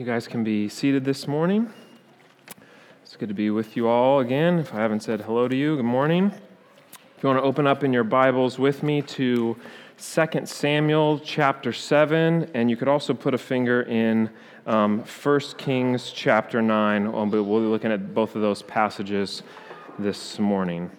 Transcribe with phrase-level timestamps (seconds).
[0.00, 1.70] You guys can be seated this morning.
[3.02, 4.58] It's good to be with you all again.
[4.58, 6.32] If I haven't said hello to you, good morning.
[6.32, 9.58] If you want to open up in your Bibles with me to
[9.98, 14.30] 2 Samuel chapter 7, and you could also put a finger in
[14.64, 17.12] um, 1 Kings chapter 9.
[17.12, 19.42] We'll be looking at both of those passages
[19.98, 20.90] this morning.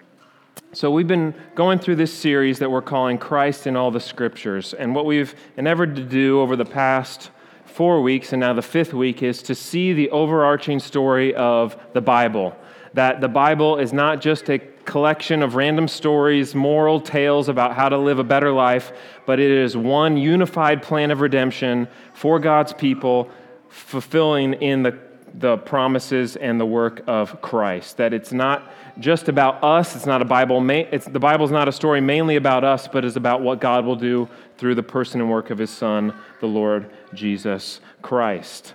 [0.73, 4.75] So, we've been going through this series that we're calling Christ in All the Scriptures.
[4.75, 7.31] And what we've endeavored to do over the past
[7.71, 12.01] four weeks, and now the fifth week, is to see the overarching story of the
[12.01, 12.55] Bible.
[12.93, 17.87] That the Bible is not just a collection of random stories, moral tales about how
[17.87, 18.91] to live a better life,
[19.25, 23.29] but it is one unified plan of redemption for God's people,
[23.69, 24.99] fulfilling in the,
[25.35, 27.97] the promises and the work of Christ.
[27.97, 28.69] That it's not
[28.99, 32.35] just about us, it's not a Bible, it's, the Bible is not a story mainly
[32.35, 34.27] about us, but is about what God will do
[34.57, 38.73] through the person and work of his Son, the Lord Jesus Christ.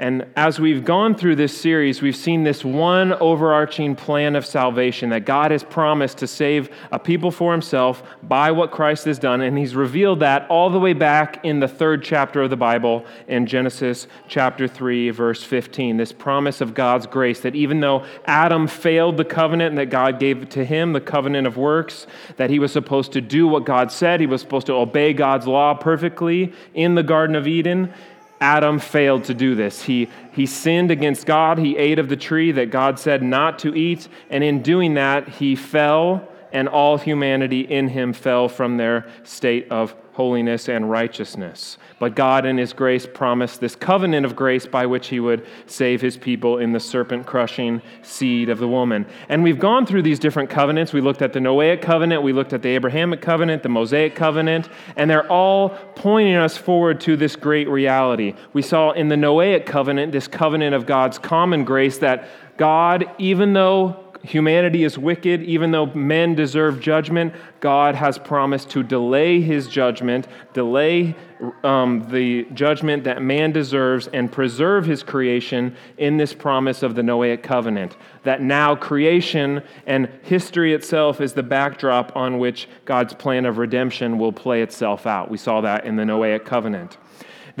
[0.00, 5.10] And as we've gone through this series, we've seen this one overarching plan of salvation
[5.10, 9.42] that God has promised to save a people for himself by what Christ has done.
[9.42, 13.04] And he's revealed that all the way back in the third chapter of the Bible
[13.28, 15.98] in Genesis chapter 3, verse 15.
[15.98, 20.48] This promise of God's grace that even though Adam failed the covenant that God gave
[20.48, 22.06] to him, the covenant of works,
[22.38, 25.46] that he was supposed to do what God said, he was supposed to obey God's
[25.46, 27.92] law perfectly in the Garden of Eden.
[28.40, 29.82] Adam failed to do this.
[29.82, 31.58] He, he sinned against God.
[31.58, 34.08] He ate of the tree that God said not to eat.
[34.30, 39.70] And in doing that, he fell, and all humanity in him fell from their state
[39.70, 41.78] of holiness and righteousness.
[41.98, 46.02] But God, in His grace, promised this covenant of grace by which He would save
[46.02, 49.06] His people in the serpent crushing seed of the woman.
[49.30, 50.92] And we've gone through these different covenants.
[50.92, 54.68] We looked at the Noahic covenant, we looked at the Abrahamic covenant, the Mosaic covenant,
[54.94, 58.34] and they're all pointing us forward to this great reality.
[58.52, 63.54] We saw in the Noahic covenant this covenant of God's common grace that God, even
[63.54, 69.68] though humanity is wicked, even though men deserve judgment, God has promised to delay his
[69.68, 71.16] judgment, delay
[71.64, 77.02] um, the judgment that man deserves, and preserve his creation in this promise of the
[77.02, 77.96] Noahic covenant.
[78.24, 84.18] That now creation and history itself is the backdrop on which God's plan of redemption
[84.18, 85.30] will play itself out.
[85.30, 86.98] We saw that in the Noahic covenant.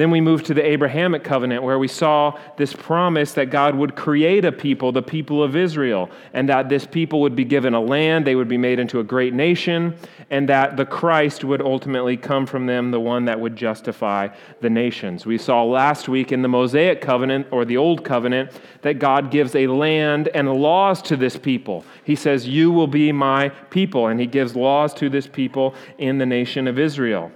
[0.00, 3.96] Then we move to the Abrahamic covenant, where we saw this promise that God would
[3.96, 7.80] create a people, the people of Israel, and that this people would be given a
[7.82, 9.94] land, they would be made into a great nation,
[10.30, 14.28] and that the Christ would ultimately come from them, the one that would justify
[14.62, 15.26] the nations.
[15.26, 19.54] We saw last week in the Mosaic covenant, or the Old covenant, that God gives
[19.54, 21.84] a land and laws to this people.
[22.04, 26.16] He says, You will be my people, and He gives laws to this people in
[26.16, 27.32] the nation of Israel.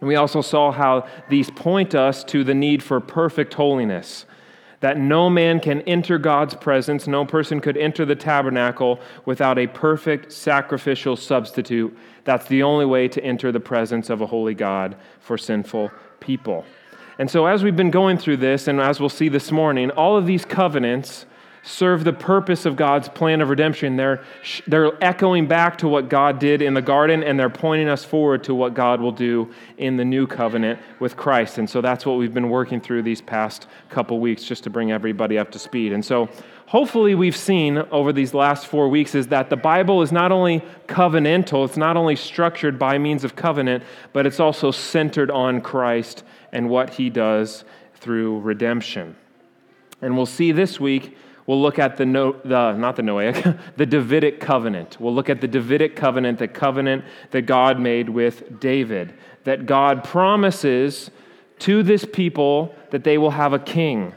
[0.00, 4.26] And we also saw how these point us to the need for perfect holiness.
[4.80, 9.66] That no man can enter God's presence, no person could enter the tabernacle without a
[9.66, 11.96] perfect sacrificial substitute.
[12.22, 16.64] That's the only way to enter the presence of a holy God for sinful people.
[17.18, 20.16] And so, as we've been going through this, and as we'll see this morning, all
[20.16, 21.26] of these covenants
[21.68, 23.96] serve the purpose of God's plan of redemption.
[23.96, 24.24] They're,
[24.66, 28.42] they're echoing back to what God did in the garden, and they're pointing us forward
[28.44, 31.58] to what God will do in the new covenant with Christ.
[31.58, 34.92] And so that's what we've been working through these past couple weeks just to bring
[34.92, 35.92] everybody up to speed.
[35.92, 36.30] And so
[36.66, 40.62] hopefully we've seen over these last four weeks is that the Bible is not only
[40.86, 43.84] covenantal, it's not only structured by means of covenant,
[44.14, 47.64] but it's also centered on Christ and what he does
[47.94, 49.16] through redemption.
[50.00, 51.16] And we'll see this week
[51.48, 54.98] We'll look at the, no, the not the Noahic, the Davidic covenant.
[55.00, 59.14] We'll look at the Davidic covenant, the covenant that God made with David.
[59.44, 61.10] That God promises
[61.60, 64.12] to this people that they will have a king.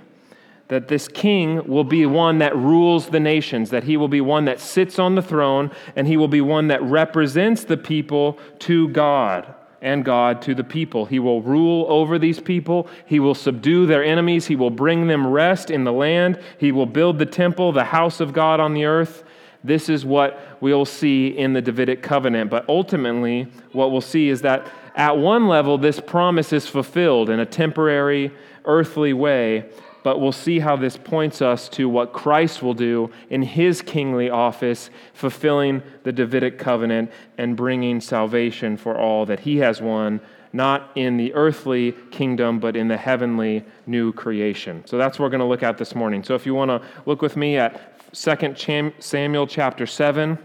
[0.68, 4.44] That this king will be one that rules the nations, that he will be one
[4.44, 8.90] that sits on the throne, and he will be one that represents the people to
[8.90, 11.06] God and God to the people.
[11.06, 12.88] He will rule over these people.
[13.06, 14.46] He will subdue their enemies.
[14.46, 16.40] He will bring them rest in the land.
[16.58, 19.24] He will build the temple, the house of God on the earth.
[19.64, 22.50] This is what we'll see in the Davidic covenant.
[22.50, 27.40] But ultimately, what we'll see is that at one level, this promise is fulfilled in
[27.40, 28.32] a temporary,
[28.66, 29.66] earthly way
[30.04, 34.30] but we'll see how this points us to what Christ will do in his kingly
[34.30, 40.20] office, fulfilling the Davidic covenant and bringing salvation for all that he has won,
[40.54, 44.84] not in the earthly kingdom, but in the heavenly new creation.
[44.86, 46.24] So that's what we're going to look at this morning.
[46.24, 50.38] So if you want to look with me at 2 Samuel chapter 7,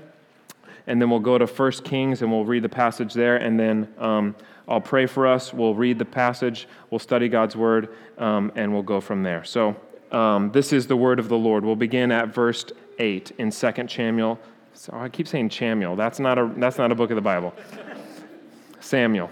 [0.86, 3.88] and then we'll go to 1 Kings and we'll read the passage there, and then
[3.98, 4.36] um,
[4.68, 5.52] I'll pray for us.
[5.52, 9.44] We'll read the passage, we'll study God's word, um, and we'll go from there.
[9.44, 9.76] So,
[10.12, 11.64] um, this is the word of the Lord.
[11.64, 12.64] We'll begin at verse
[12.98, 14.38] 8 in 2 Samuel.
[14.74, 15.96] So I keep saying Samuel.
[15.96, 17.54] That's not a, that's not a book of the Bible.
[18.80, 19.30] Samuel,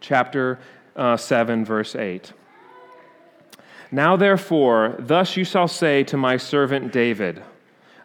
[0.00, 0.58] chapter
[0.94, 2.32] uh, 7, verse 8.
[3.92, 7.42] Now, therefore, thus you shall say to my servant David,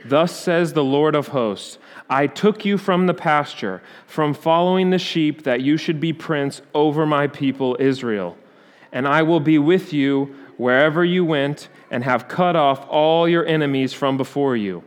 [0.05, 1.77] Thus says the Lord of hosts
[2.11, 6.61] I took you from the pasture, from following the sheep, that you should be prince
[6.73, 8.37] over my people Israel.
[8.91, 13.45] And I will be with you wherever you went, and have cut off all your
[13.45, 14.83] enemies from before you.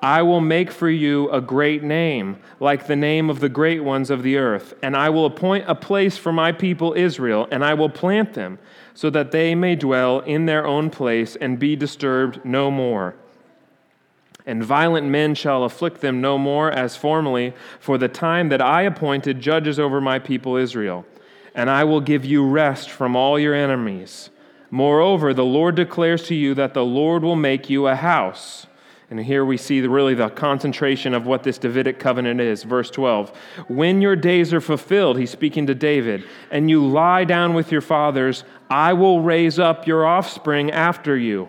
[0.00, 4.08] I will make for you a great name, like the name of the great ones
[4.08, 4.72] of the earth.
[4.80, 8.60] And I will appoint a place for my people Israel, and I will plant them,
[8.94, 13.16] so that they may dwell in their own place and be disturbed no more.
[14.46, 18.82] And violent men shall afflict them no more as formerly, for the time that I
[18.82, 21.04] appointed judges over my people Israel.
[21.54, 24.30] And I will give you rest from all your enemies.
[24.70, 28.66] Moreover, the Lord declares to you that the Lord will make you a house.
[29.10, 32.62] And here we see the, really the concentration of what this Davidic covenant is.
[32.62, 33.36] Verse 12.
[33.66, 37.80] When your days are fulfilled, he's speaking to David, and you lie down with your
[37.80, 41.48] fathers, I will raise up your offspring after you,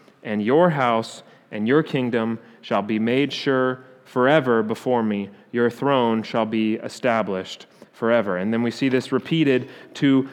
[0.23, 5.29] And your house and your kingdom shall be made sure forever before me.
[5.51, 8.37] Your throne shall be established forever.
[8.37, 10.27] And then we see this repeated to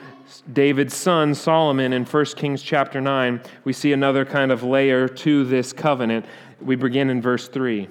[0.52, 5.44] David's son Solomon in 1 Kings chapter 9, we see another kind of layer to
[5.44, 6.26] this covenant.
[6.60, 7.88] We begin in verse 3.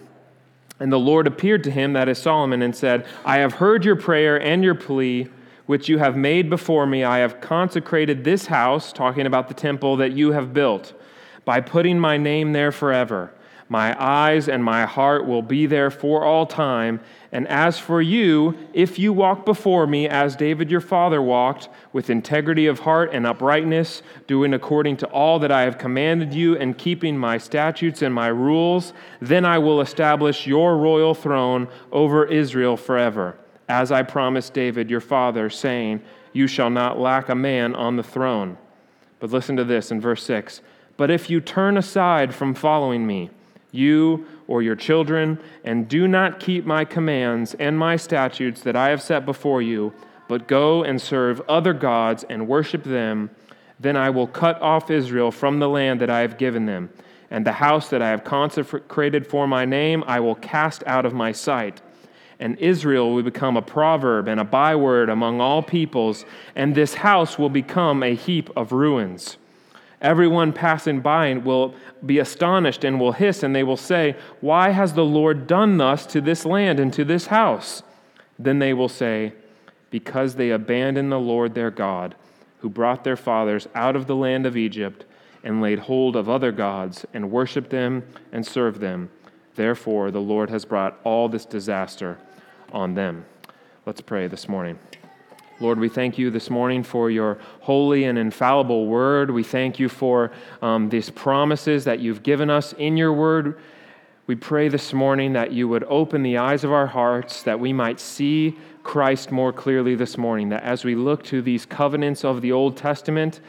[0.80, 3.96] And the Lord appeared to him, that is Solomon, and said, I have heard your
[3.96, 5.28] prayer and your plea,
[5.66, 7.04] which you have made before me.
[7.04, 10.94] I have consecrated this house, talking about the temple that you have built,
[11.48, 13.32] by putting my name there forever.
[13.70, 17.00] My eyes and my heart will be there for all time.
[17.32, 22.10] And as for you, if you walk before me as David your father walked, with
[22.10, 26.78] integrity of heart and uprightness, doing according to all that I have commanded you, and
[26.78, 28.92] keeping my statutes and my rules,
[29.22, 33.38] then I will establish your royal throne over Israel forever,
[33.70, 36.02] as I promised David your father, saying,
[36.34, 38.58] You shall not lack a man on the throne.
[39.22, 40.62] But listen to this in verse 6
[40.98, 43.30] But if you turn aside from following me,
[43.72, 48.90] you or your children, and do not keep my commands and my statutes that I
[48.90, 49.94] have set before you,
[50.28, 53.30] but go and serve other gods and worship them,
[53.80, 56.90] then I will cut off Israel from the land that I have given them,
[57.30, 61.14] and the house that I have consecrated for my name I will cast out of
[61.14, 61.82] my sight.
[62.40, 67.38] And Israel will become a proverb and a byword among all peoples, and this house
[67.38, 69.38] will become a heap of ruins.
[70.02, 71.74] Everyone passing by will
[72.06, 76.06] be astonished and will hiss, and they will say, Why has the Lord done thus
[76.08, 77.82] to this land and to this house?
[78.38, 79.34] Then they will say,
[79.90, 82.16] Because they abandoned the Lord their God,
[82.60, 85.06] who brought their fathers out of the land of Egypt,
[85.44, 89.10] and laid hold of other gods, and worshiped them and served them.
[89.56, 92.20] Therefore, the Lord has brought all this disaster
[92.72, 93.26] on them.
[93.86, 94.78] Let's pray this morning.
[95.60, 99.32] Lord, we thank you this morning for your holy and infallible word.
[99.32, 103.60] We thank you for um, these promises that you've given us in your word.
[104.28, 107.74] We pray this morning that you would open the eyes of our hearts, that we
[107.74, 112.42] might see Christ more clearly this morning, that as we look to these covenants of
[112.42, 113.42] the Old Testament,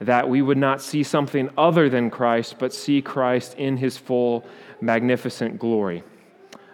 [0.00, 4.46] that we would not see something other than Christ, but see Christ in his full,
[4.80, 6.04] magnificent glory.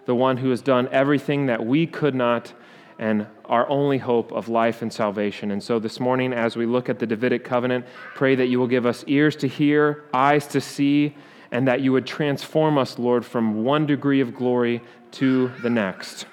[0.05, 2.53] The one who has done everything that we could not
[2.99, 5.51] and our only hope of life and salvation.
[5.51, 8.67] And so this morning, as we look at the Davidic covenant, pray that you will
[8.67, 11.17] give us ears to hear, eyes to see,
[11.51, 14.81] and that you would transform us, Lord, from one degree of glory
[15.13, 16.27] to the next.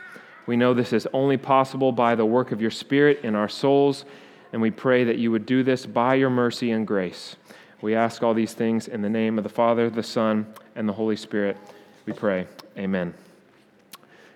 [0.47, 4.05] We know this is only possible by the work of your Spirit in our souls,
[4.53, 7.35] and we pray that you would do this by your mercy and grace.
[7.81, 10.93] We ask all these things in the name of the Father, the Son, and the
[10.93, 11.57] Holy Spirit.
[12.05, 12.47] We pray.
[12.77, 13.13] Amen.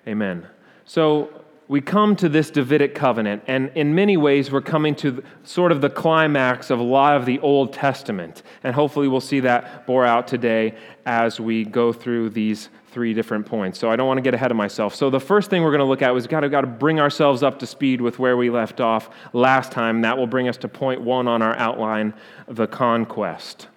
[0.07, 0.47] Amen.
[0.85, 1.29] So,
[1.67, 5.81] we come to this Davidic covenant, and in many ways, we're coming to sort of
[5.81, 8.43] the climax of a lot of the Old Testament.
[8.63, 10.75] And hopefully, we'll see that bore out today
[11.07, 13.79] as we go through these three different points.
[13.79, 14.93] So, I don't want to get ahead of myself.
[14.93, 16.99] So, the first thing we're going to look at was got to, got to bring
[16.99, 20.01] ourselves up to speed with where we left off last time.
[20.01, 22.13] That will bring us to point one on our outline
[22.47, 23.69] the conquest.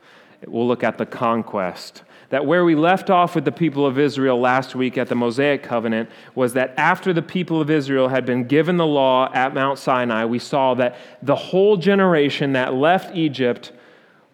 [0.47, 4.39] We'll look at the conquest that where we left off with the people of Israel
[4.39, 8.45] last week at the Mosaic covenant was that after the people of Israel had been
[8.45, 13.73] given the law at Mount Sinai, we saw that the whole generation that left Egypt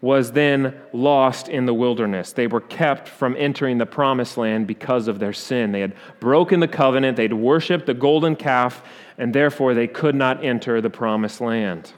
[0.00, 2.32] was then lost in the wilderness.
[2.32, 5.72] They were kept from entering the promised land because of their sin.
[5.72, 8.82] They had broken the covenant, they'd worshiped the golden calf,
[9.16, 11.94] and therefore they could not enter the promised land.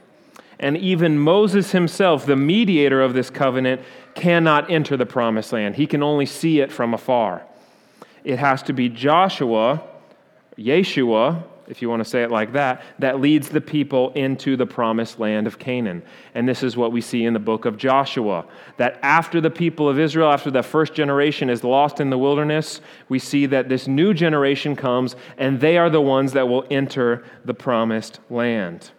[0.59, 3.81] And even Moses himself, the mediator of this covenant,
[4.15, 5.75] cannot enter the promised land.
[5.75, 7.43] He can only see it from afar.
[8.23, 9.83] It has to be Joshua,
[10.57, 14.65] Yeshua, if you want to say it like that, that leads the people into the
[14.65, 16.01] promised land of Canaan.
[16.33, 18.45] And this is what we see in the book of Joshua.
[18.77, 22.79] That after the people of Israel, after the first generation is lost in the wilderness,
[23.09, 27.25] we see that this new generation comes and they are the ones that will enter
[27.43, 28.91] the promised land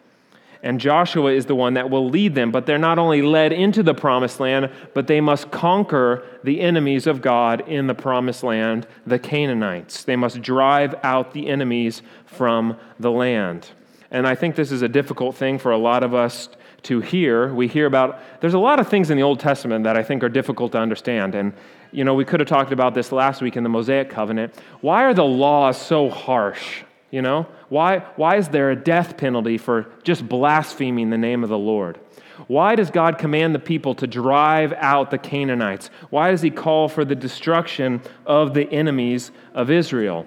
[0.62, 2.50] and Joshua is the one that will lead them.
[2.50, 7.06] But they're not only led into the promised land, but they must conquer the enemies
[7.06, 10.04] of God in the promised land, the Canaanites.
[10.04, 13.68] They must drive out the enemies from the land.
[14.10, 16.48] And I think this is a difficult thing for a lot of us
[16.84, 17.52] to hear.
[17.52, 20.22] We hear about, there's a lot of things in the Old Testament that I think
[20.22, 21.34] are difficult to understand.
[21.34, 21.52] And,
[21.92, 24.54] you know, we could have talked about this last week in the Mosaic covenant.
[24.80, 26.82] Why are the laws so harsh?
[27.10, 31.48] You know, why, why is there a death penalty for just blaspheming the name of
[31.48, 31.98] the Lord?
[32.46, 35.90] Why does God command the people to drive out the Canaanites?
[36.10, 40.26] Why does he call for the destruction of the enemies of Israel?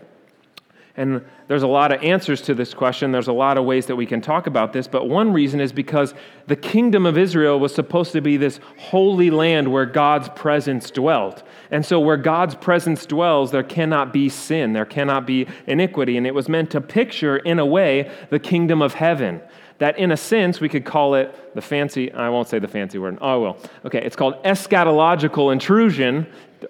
[1.01, 3.11] And there's a lot of answers to this question.
[3.11, 5.71] There's a lot of ways that we can talk about this, but one reason is
[5.71, 6.13] because
[6.45, 11.41] the kingdom of Israel was supposed to be this holy land where God's presence dwelt.
[11.71, 16.17] And so, where God's presence dwells, there cannot be sin, there cannot be iniquity.
[16.17, 19.41] And it was meant to picture, in a way, the kingdom of heaven.
[19.79, 22.99] That, in a sense, we could call it the fancy, I won't say the fancy
[22.99, 23.17] word.
[23.19, 23.57] Oh, I will.
[23.85, 26.27] Okay, it's called eschatological intrusion.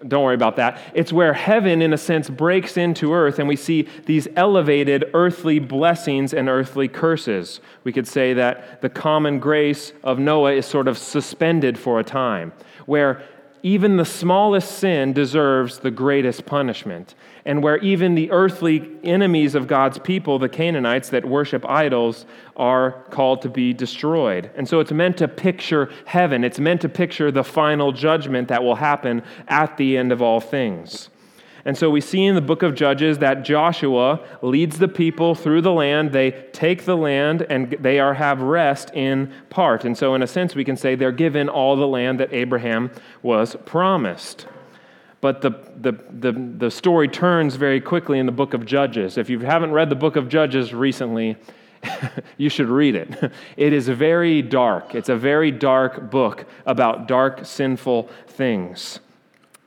[0.07, 0.79] Don't worry about that.
[0.93, 5.59] It's where heaven, in a sense, breaks into earth, and we see these elevated earthly
[5.59, 7.59] blessings and earthly curses.
[7.83, 12.03] We could say that the common grace of Noah is sort of suspended for a
[12.03, 12.53] time,
[12.85, 13.21] where
[13.63, 17.13] even the smallest sin deserves the greatest punishment.
[17.45, 23.03] And where even the earthly enemies of God's people, the Canaanites that worship idols, are
[23.09, 24.51] called to be destroyed.
[24.55, 26.43] And so it's meant to picture heaven.
[26.43, 30.39] It's meant to picture the final judgment that will happen at the end of all
[30.39, 31.09] things.
[31.65, 35.61] And so we see in the book of Judges that Joshua leads the people through
[35.61, 36.11] the land.
[36.11, 39.85] They take the land and they are have rest in part.
[39.85, 42.91] And so in a sense we can say they're given all the land that Abraham
[43.21, 44.47] was promised.
[45.21, 49.17] But the, the, the, the story turns very quickly in the book of Judges.
[49.17, 51.37] If you haven't read the book of Judges recently,
[52.37, 53.31] you should read it.
[53.57, 54.95] It is very dark.
[54.95, 58.99] It's a very dark book about dark, sinful things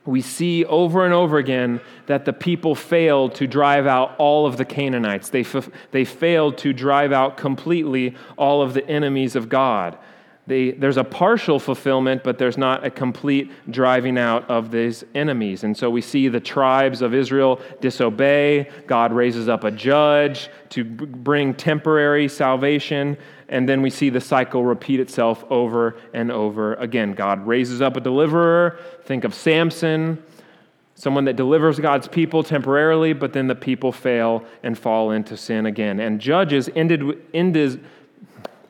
[0.06, 4.56] we see over and over again that the people failed to drive out all of
[4.56, 5.30] the Canaanites.
[5.30, 9.96] They, f- they failed to drive out completely all of the enemies of God.
[10.46, 15.64] There's a partial fulfillment, but there's not a complete driving out of these enemies.
[15.64, 18.68] And so we see the tribes of Israel disobey.
[18.86, 23.16] God raises up a judge to b- bring temporary salvation.
[23.48, 27.14] And then we see the cycle repeat itself over and over again.
[27.14, 28.78] God raises up a deliverer.
[29.04, 30.22] Think of Samson,
[30.94, 35.64] someone that delivers God's people temporarily, but then the people fail and fall into sin
[35.64, 36.00] again.
[36.00, 37.82] And Judges ended, ended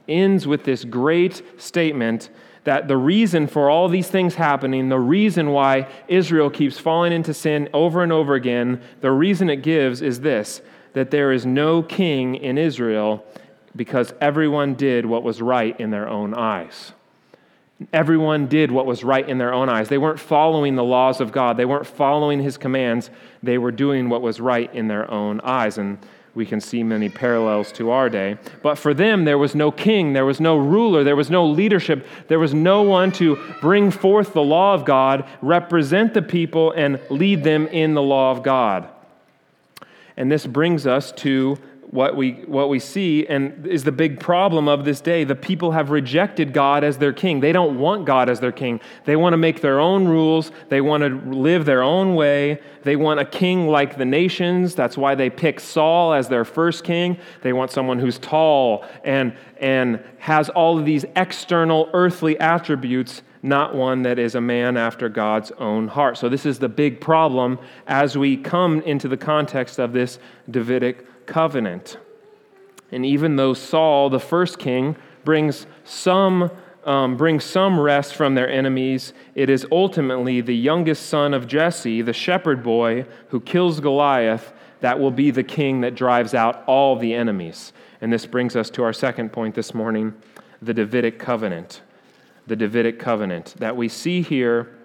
[0.08, 2.30] ends with this great statement
[2.64, 7.34] that the reason for all these things happening, the reason why Israel keeps falling into
[7.34, 10.62] sin over and over again, the reason it gives is this
[10.94, 13.24] that there is no king in Israel
[13.74, 16.92] because everyone did what was right in their own eyes.
[17.92, 19.88] Everyone did what was right in their own eyes.
[19.88, 21.56] They weren't following the laws of God.
[21.56, 23.10] They weren't following his commands.
[23.42, 25.78] They were doing what was right in their own eyes.
[25.78, 25.98] And
[26.34, 28.38] we can see many parallels to our day.
[28.62, 32.06] But for them, there was no king, there was no ruler, there was no leadership,
[32.28, 37.00] there was no one to bring forth the law of God, represent the people, and
[37.08, 38.88] lead them in the law of God.
[40.16, 41.58] And this brings us to
[41.94, 45.22] what we, what we see and is the big problem of this day.
[45.22, 47.38] The people have rejected God as their king.
[47.38, 48.80] They don't want God as their king.
[49.04, 50.50] They want to make their own rules.
[50.70, 52.60] They want to live their own way.
[52.82, 54.74] They want a king like the nations.
[54.74, 57.16] That's why they pick Saul as their first king.
[57.42, 63.72] They want someone who's tall and, and has all of these external earthly attributes, not
[63.72, 66.18] one that is a man after God's own heart.
[66.18, 70.18] So, this is the big problem as we come into the context of this
[70.50, 71.98] Davidic covenant.
[72.92, 76.50] And even though Saul, the first king, brings some,
[76.84, 82.02] um, brings some rest from their enemies, it is ultimately the youngest son of Jesse,
[82.02, 86.96] the shepherd boy, who kills Goliath, that will be the king that drives out all
[86.96, 87.72] the enemies.
[88.00, 90.14] And this brings us to our second point this morning
[90.60, 91.80] the Davidic covenant.
[92.46, 93.54] The Davidic covenant.
[93.58, 94.76] That we see here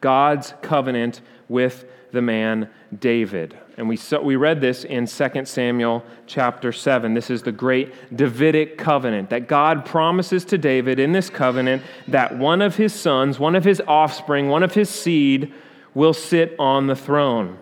[0.00, 3.56] God's covenant with the man David.
[3.76, 7.14] And we, saw, we read this in 2 Samuel chapter 7.
[7.14, 12.36] This is the great Davidic covenant that God promises to David in this covenant that
[12.36, 15.52] one of his sons, one of his offspring, one of his seed
[15.94, 17.58] will sit on the throne.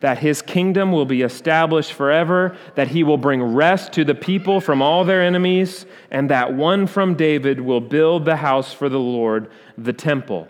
[0.00, 4.60] That his kingdom will be established forever, that he will bring rest to the people
[4.60, 9.00] from all their enemies, and that one from David will build the house for the
[9.00, 10.46] Lord, the temple.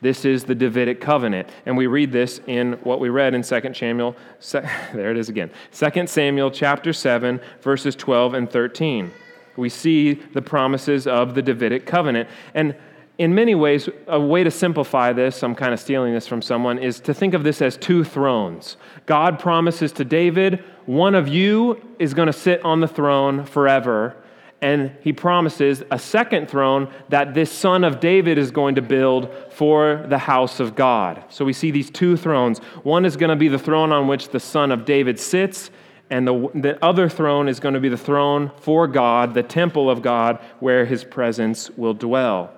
[0.00, 1.48] This is the Davidic covenant.
[1.66, 4.16] And we read this in what we read in 2 Samuel.
[4.52, 5.50] There it is again.
[5.72, 9.12] 2 Samuel chapter 7, verses 12 and 13.
[9.56, 12.28] We see the promises of the Davidic covenant.
[12.54, 12.74] And
[13.18, 16.78] in many ways, a way to simplify this, I'm kind of stealing this from someone,
[16.78, 18.78] is to think of this as two thrones.
[19.04, 24.16] God promises to David, one of you is going to sit on the throne forever
[24.62, 29.30] and he promises a second throne that this son of David is going to build
[29.50, 31.24] for the house of God.
[31.30, 32.58] So we see these two thrones.
[32.82, 35.70] One is going to be the throne on which the son of David sits,
[36.10, 39.88] and the, the other throne is going to be the throne for God, the temple
[39.88, 42.52] of God, where his presence will dwell.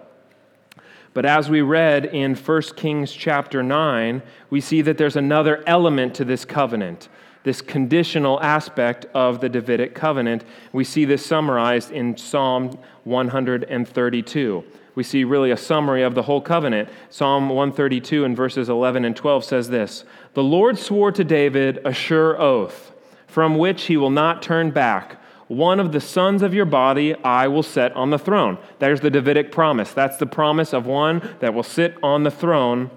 [1.14, 6.14] But as we read in 1 Kings chapter 9, we see that there's another element
[6.14, 7.08] to this covenant
[7.44, 10.44] this conditional aspect of the Davidic covenant.
[10.72, 14.64] We see this summarized in Psalm 132.
[14.94, 16.88] We see really a summary of the whole covenant.
[17.08, 21.92] Psalm 132 in verses 11 and 12 says this The Lord swore to David a
[21.92, 22.92] sure oath,
[23.26, 25.18] from which he will not turn back.
[25.48, 28.58] One of the sons of your body I will set on the throne.
[28.78, 29.92] There's the Davidic promise.
[29.92, 32.90] That's the promise of one that will sit on the throne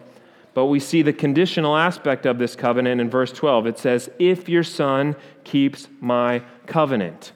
[0.56, 3.68] but we see the conditional aspect of this covenant in verse 12.
[3.68, 7.34] It says, If your son keeps my covenant.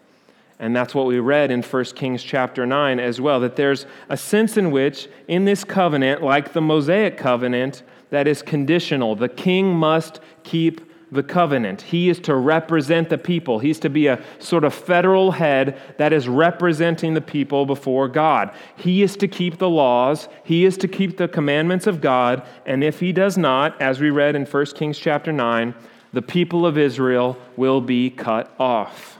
[0.57, 4.15] And that's what we read in 1 Kings chapter 9 as well, that there's a
[4.15, 9.15] sense in which, in this covenant, like the Mosaic covenant, that is conditional.
[9.15, 11.81] The king must keep the covenant.
[11.81, 13.59] He is to represent the people.
[13.59, 18.51] He's to be a sort of federal head that is representing the people before God.
[18.75, 22.83] He is to keep the laws, he is to keep the commandments of God, and
[22.83, 25.73] if he does not, as we read in 1 Kings chapter 9,
[26.13, 29.19] the people of Israel will be cut off.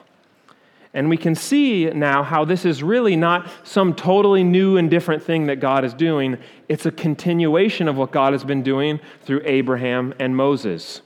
[0.94, 5.22] And we can see now how this is really not some totally new and different
[5.22, 6.38] thing that God is doing.
[6.68, 11.02] It's a continuation of what God has been doing through Abraham and Moses.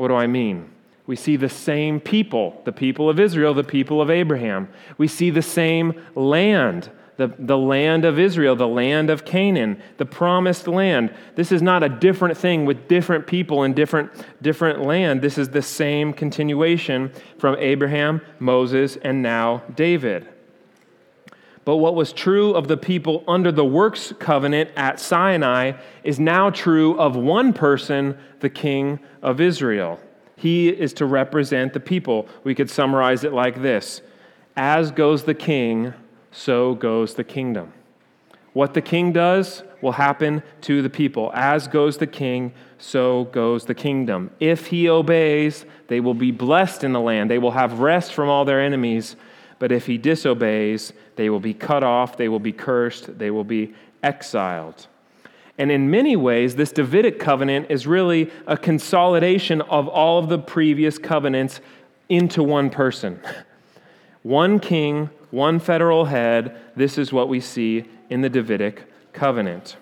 [0.00, 0.70] What do I mean?
[1.06, 4.70] We see the same people, the people of Israel, the people of Abraham.
[4.96, 10.06] We see the same land, the, the land of Israel, the land of Canaan, the
[10.06, 11.12] promised land.
[11.34, 14.10] This is not a different thing with different people in different,
[14.40, 15.20] different land.
[15.20, 20.26] This is the same continuation from Abraham, Moses, and now David.
[21.70, 26.50] But what was true of the people under the works covenant at Sinai is now
[26.50, 30.00] true of one person, the king of Israel.
[30.34, 32.26] He is to represent the people.
[32.42, 34.02] We could summarize it like this
[34.56, 35.94] As goes the king,
[36.32, 37.72] so goes the kingdom.
[38.52, 41.30] What the king does will happen to the people.
[41.34, 44.32] As goes the king, so goes the kingdom.
[44.40, 47.30] If he obeys, they will be blessed in the land.
[47.30, 49.14] They will have rest from all their enemies
[49.60, 53.44] but if he disobeys, they will be cut off, they will be cursed, they will
[53.44, 54.88] be exiled.
[55.58, 60.38] And in many ways, this Davidic covenant is really a consolidation of all of the
[60.38, 61.60] previous covenants
[62.08, 63.20] into one person.
[64.22, 66.54] One king, one federal head.
[66.76, 68.82] This is what we see in the Davidic
[69.14, 69.78] covenant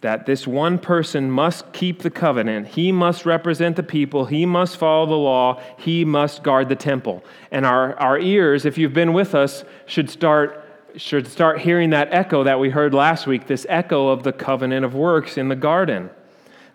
[0.00, 2.68] that this one person must keep the covenant.
[2.68, 4.26] He must represent the people.
[4.26, 5.60] He must follow the law.
[5.76, 7.24] He must guard the temple.
[7.50, 10.64] And our, our ears, if you've been with us, should start,
[10.96, 14.84] should start hearing that echo that we heard last week this echo of the covenant
[14.84, 16.10] of works in the garden.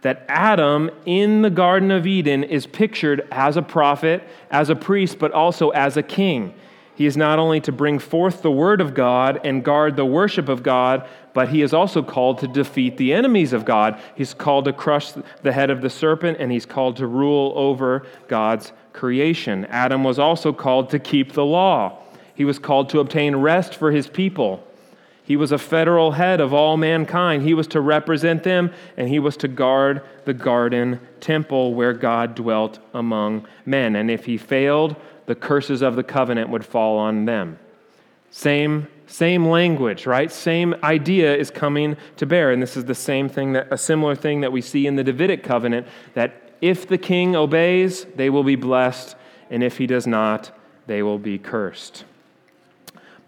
[0.04, 5.18] that Adam in the Garden of Eden is pictured as a prophet, as a priest,
[5.18, 6.54] but also as a king.
[6.96, 10.48] He is not only to bring forth the word of God and guard the worship
[10.48, 14.00] of God, but he is also called to defeat the enemies of God.
[14.16, 18.06] He's called to crush the head of the serpent, and he's called to rule over
[18.28, 19.66] God's creation.
[19.66, 21.98] Adam was also called to keep the law.
[22.36, 24.66] He was called to obtain rest for his people.
[25.26, 27.44] He was a federal head of all mankind.
[27.44, 32.36] He was to represent them, and he was to guard the garden temple where God
[32.36, 33.96] dwelt among men.
[33.96, 37.60] And if he failed, the curses of the covenant would fall on them.
[38.32, 40.32] Same, same language, right?
[40.32, 42.52] Same idea is coming to bear.
[42.52, 45.04] And this is the same thing that a similar thing that we see in the
[45.04, 49.16] Davidic covenant that if the king obeys, they will be blessed,
[49.50, 50.52] and if he does not,
[50.88, 52.06] they will be cursed.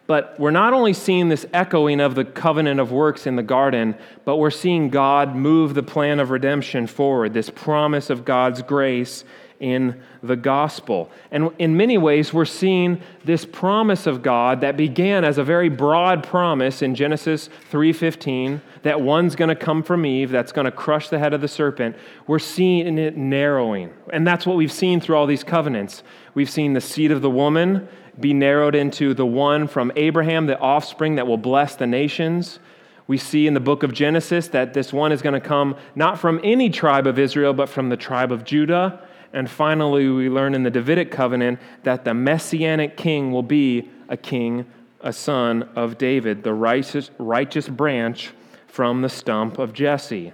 [0.08, 3.96] But we're not only seeing this echoing of the covenant of works in the garden,
[4.24, 9.24] but we're seeing God move the plan of redemption forward, this promise of God's grace
[9.60, 11.10] in the gospel.
[11.32, 15.70] And in many ways, we're seeing this promise of God that began as a very
[15.70, 20.72] broad promise in Genesis 3:15 that one's going to come from Eve that's going to
[20.72, 21.96] crush the head of the serpent.
[22.28, 23.92] We're seeing it narrowing.
[24.14, 26.04] And that's what we've seen through all these covenants.
[26.34, 27.88] We've seen the seed of the woman
[28.20, 32.60] be narrowed into the one from Abraham, the offspring that will bless the nations.
[33.08, 36.20] We see in the book of Genesis that this one is going to come not
[36.20, 39.02] from any tribe of Israel, but from the tribe of Judah.
[39.36, 44.16] And finally, we learn in the Davidic covenant that the messianic king will be a
[44.16, 44.66] king,
[45.02, 48.32] a son of David, the righteous, righteous branch
[48.66, 50.32] from the stump of Jesse.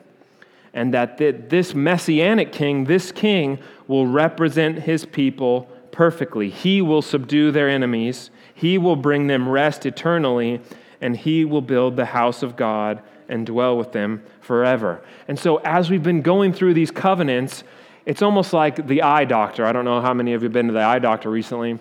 [0.71, 6.51] And that this messianic king, this king, will represent his people perfectly.
[6.51, 10.61] He will subdue their enemies, he will bring them rest eternally,
[11.01, 15.01] and he will build the house of God and dwell with them forever.
[15.27, 17.63] And so, as we've been going through these covenants,
[18.05, 19.65] it's almost like the eye doctor.
[19.65, 21.79] I don't know how many of you have been to the eye doctor recently.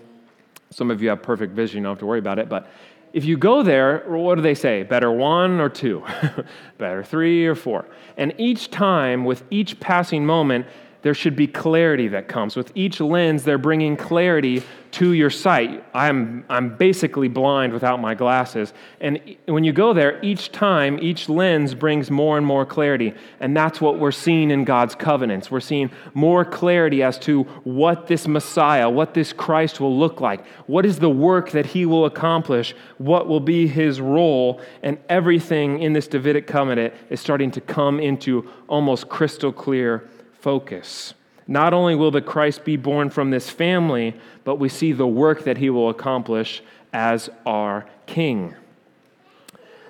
[0.70, 2.48] Some of you have perfect vision, you don't have to worry about it.
[2.48, 2.70] But
[3.12, 4.84] if you go there, what do they say?
[4.84, 6.04] Better one or two?
[6.78, 7.86] Better three or four?
[8.16, 10.66] And each time, with each passing moment,
[11.02, 12.56] there should be clarity that comes.
[12.56, 15.84] With each lens, they're bringing clarity to your sight.
[15.94, 18.72] I'm, I'm basically blind without my glasses.
[19.00, 23.14] And when you go there, each time, each lens brings more and more clarity.
[23.38, 25.50] And that's what we're seeing in God's covenants.
[25.50, 30.44] We're seeing more clarity as to what this Messiah, what this Christ will look like.
[30.66, 32.74] What is the work that he will accomplish?
[32.98, 34.60] What will be his role?
[34.82, 40.08] And everything in this Davidic covenant is starting to come into almost crystal clear
[40.40, 41.14] focus.
[41.46, 45.44] Not only will the Christ be born from this family, but we see the work
[45.44, 48.54] that he will accomplish as our king.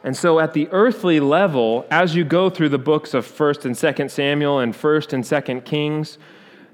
[0.03, 3.75] And so at the earthly level, as you go through the books of 1st and
[3.75, 6.17] 2nd Samuel and 1st and 2nd Kings,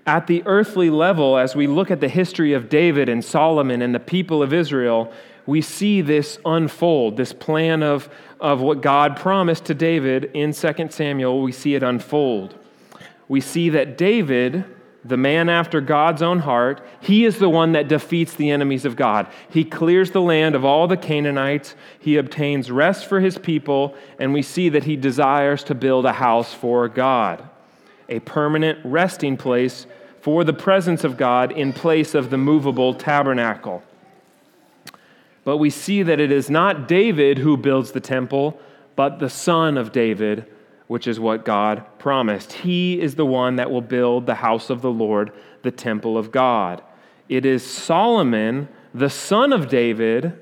[0.06, 3.92] at the earthly level, as we look at the history of David and Solomon and
[3.92, 5.12] the people of Israel,
[5.46, 8.08] we see this unfold, this plan of,
[8.38, 12.54] of what God promised to David in 2 Samuel, we see it unfold
[13.28, 14.64] we see that David,
[15.04, 18.96] the man after God's own heart, he is the one that defeats the enemies of
[18.96, 19.26] God.
[19.50, 24.32] He clears the land of all the Canaanites, he obtains rest for his people, and
[24.32, 27.48] we see that he desires to build a house for God,
[28.08, 29.86] a permanent resting place
[30.20, 33.82] for the presence of God in place of the movable tabernacle.
[35.44, 38.60] But we see that it is not David who builds the temple,
[38.96, 40.46] but the son of David
[40.86, 42.52] which is what God promised.
[42.52, 46.30] He is the one that will build the house of the Lord, the temple of
[46.30, 46.82] God.
[47.28, 50.40] It is Solomon, the son of David,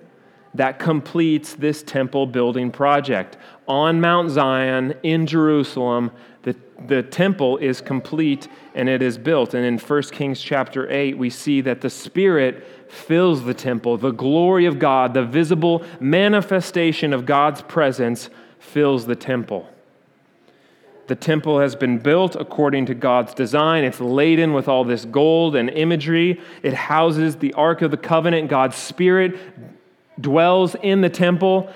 [0.54, 3.36] that completes this temple building project.
[3.66, 6.54] On Mount Zion in Jerusalem, the,
[6.86, 9.54] the temple is complete and it is built.
[9.54, 13.96] And in 1 Kings chapter 8, we see that the Spirit fills the temple.
[13.96, 19.68] The glory of God, the visible manifestation of God's presence, fills the temple.
[21.06, 23.84] The temple has been built according to God's design.
[23.84, 26.40] It's laden with all this gold and imagery.
[26.62, 28.48] It houses the Ark of the Covenant.
[28.48, 29.38] God's Spirit
[30.20, 31.70] dwells in the temple.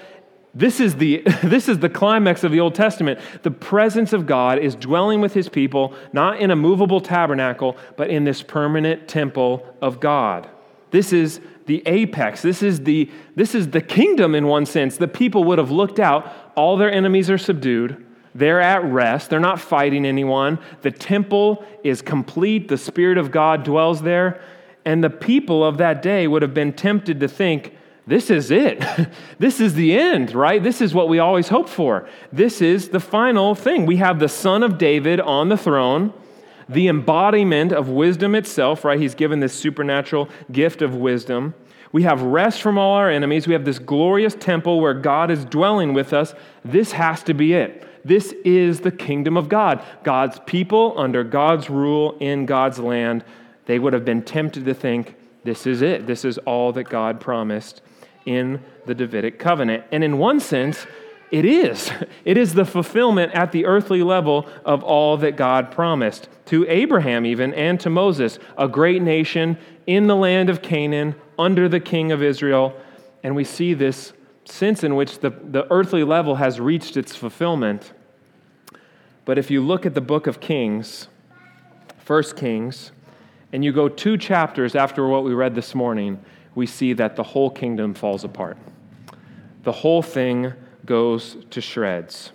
[0.55, 3.21] This is, the, this is the climax of the Old Testament.
[3.43, 8.09] The presence of God is dwelling with his people, not in a movable tabernacle, but
[8.09, 10.49] in this permanent temple of God.
[10.91, 12.41] This is the apex.
[12.41, 14.97] This is the, this is the kingdom in one sense.
[14.97, 18.07] The people would have looked out, all their enemies are subdued.
[18.39, 19.31] They're at rest.
[19.31, 20.61] They're not fighting anyone.
[20.83, 22.69] The temple is complete.
[22.69, 24.41] The Spirit of God dwells there.
[24.85, 27.75] And the people of that day would have been tempted to think
[28.07, 28.83] this is it.
[29.39, 30.63] this is the end, right?
[30.63, 32.09] This is what we always hope for.
[32.33, 33.87] This is the final thing.
[33.87, 36.15] We have the Son of David on the throne,
[36.69, 39.01] the embodiment of wisdom itself, right?
[39.01, 41.55] He's given this supernatural gift of wisdom.
[41.91, 43.49] We have rest from all our enemies.
[43.49, 46.35] We have this glorious temple where God is dwelling with us.
[46.65, 47.85] This has to be it.
[48.09, 49.85] This is the kingdom of God.
[50.03, 53.23] God's people under God's rule in God's land.
[53.67, 56.07] They would have been tempted to think, this is it.
[56.07, 57.83] This is all that God promised
[58.25, 59.85] in the Davidic covenant.
[59.93, 60.87] And in one sense,
[61.31, 61.93] it is.
[62.25, 67.27] It is the fulfillment at the earthly level of all that God promised to Abraham,
[67.27, 72.11] even, and to Moses, a great nation in the land of Canaan under the king
[72.13, 72.75] of Israel.
[73.23, 77.93] And we see this sense in which the, the earthly level has reached its fulfillment.
[79.29, 81.07] But if you look at the book of Kings,
[81.99, 82.93] First Kings,
[83.53, 87.23] and you go two chapters after what we read this morning, we see that the
[87.23, 88.57] whole kingdom falls apart.
[89.65, 90.55] The whole thing
[90.87, 92.33] goes to shreds.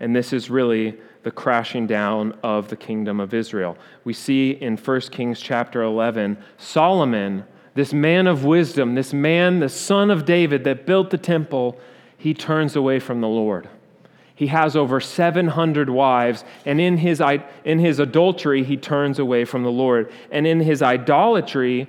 [0.00, 3.76] And this is really the crashing down of the kingdom of Israel.
[4.04, 9.68] We see in 1 Kings chapter 11, Solomon, this man of wisdom, this man, the
[9.68, 11.78] son of David that built the temple,
[12.16, 13.68] he turns away from the Lord.
[14.38, 17.20] He has over 700 wives, and in his,
[17.64, 20.12] in his adultery, he turns away from the Lord.
[20.30, 21.88] And in his idolatry,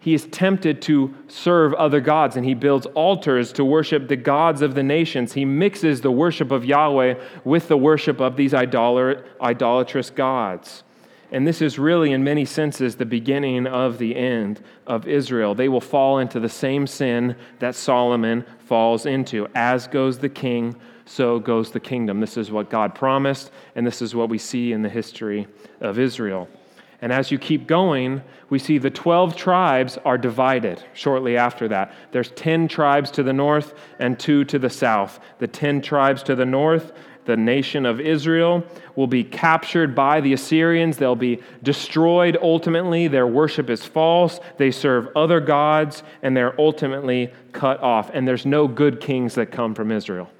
[0.00, 4.60] he is tempted to serve other gods and he builds altars to worship the gods
[4.60, 5.34] of the nations.
[5.34, 10.82] He mixes the worship of Yahweh with the worship of these idolatrous gods.
[11.30, 15.54] And this is really, in many senses, the beginning of the end of Israel.
[15.54, 19.46] They will fall into the same sin that Solomon falls into.
[19.54, 22.20] As goes the king, so goes the kingdom.
[22.20, 25.46] This is what God promised, and this is what we see in the history
[25.80, 26.48] of Israel.
[27.00, 31.92] And as you keep going, we see the 12 tribes are divided shortly after that.
[32.12, 35.20] There's 10 tribes to the north and 2 to the south.
[35.38, 36.92] The 10 tribes to the north,
[37.26, 38.64] the nation of Israel,
[38.96, 40.96] will be captured by the Assyrians.
[40.96, 43.08] They'll be destroyed ultimately.
[43.08, 44.40] Their worship is false.
[44.56, 48.10] They serve other gods, and they're ultimately cut off.
[48.14, 50.30] And there's no good kings that come from Israel.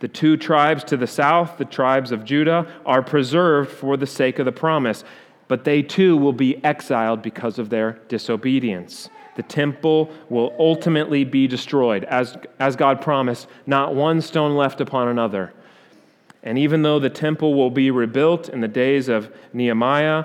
[0.00, 4.38] The two tribes to the south, the tribes of Judah, are preserved for the sake
[4.38, 5.04] of the promise
[5.50, 9.10] but they too will be exiled because of their disobedience.
[9.34, 15.08] The temple will ultimately be destroyed, as, as God promised, not one stone left upon
[15.08, 15.52] another.
[16.44, 20.24] And even though the temple will be rebuilt in the days of Nehemiah,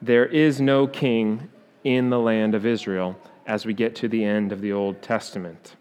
[0.00, 1.50] there is no king
[1.84, 5.76] in the land of Israel as we get to the end of the Old Testament.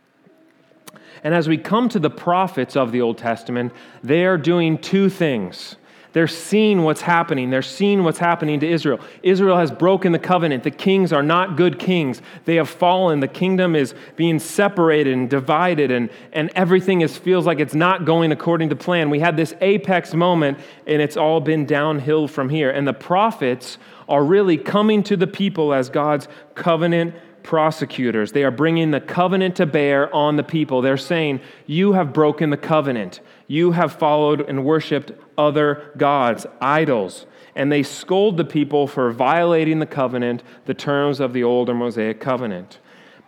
[1.24, 5.10] And as we come to the prophets of the Old Testament, they are doing two
[5.10, 5.76] things.
[6.14, 7.52] They're seeing what's happening.
[7.52, 9.00] They're seeing what's happening to Israel.
[9.24, 10.64] Israel has broken the covenant.
[10.64, 12.22] The kings are not good kings.
[12.44, 13.22] They have fallen.
[13.22, 18.04] The kingdom is being separated and divided, and, and everything is, feels like it's not
[18.04, 19.10] going according to plan.
[19.10, 22.70] We had this apex moment, and it's all been downhill from here.
[22.70, 23.78] And the prophets
[24.10, 28.32] are really coming to the people as God's covenant prosecutors.
[28.32, 30.82] They are bringing the covenant to bear on the people.
[30.82, 33.20] They're saying, You have broken the covenant.
[33.48, 37.26] You have followed and worshiped other gods, idols.
[37.56, 42.20] And they scold the people for violating the covenant, the terms of the older Mosaic
[42.20, 42.80] covenant.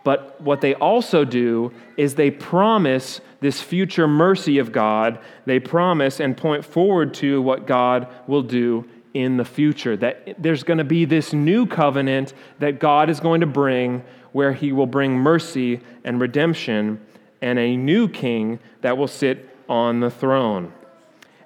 [0.04, 5.18] But what they also do is they promise this future mercy of God.
[5.46, 9.96] They promise and point forward to what God will do in the future.
[9.96, 14.52] That there's going to be this new covenant that God is going to bring where
[14.52, 17.00] he will bring mercy and redemption
[17.40, 20.72] and a new king that will sit on the throne.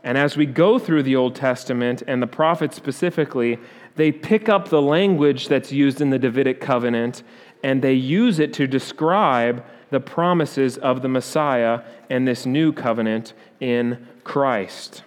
[0.02, 3.59] And as we go through the Old Testament and the prophets specifically,
[3.96, 7.22] they pick up the language that's used in the Davidic covenant
[7.62, 13.33] and they use it to describe the promises of the Messiah and this new covenant
[13.61, 15.02] in Christ.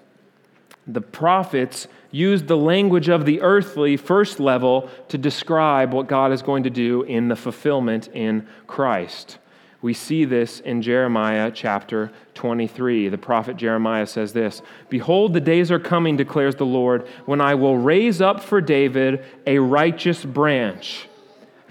[0.86, 6.41] The prophets used the language of the earthly first level to describe what God is
[6.41, 9.38] going to do in the fulfillment in Christ.
[9.82, 13.10] We see this in Jeremiah chapter 23.
[13.10, 17.56] The prophet Jeremiah says this Behold, the days are coming, declares the Lord, when I
[17.56, 21.08] will raise up for David a righteous branch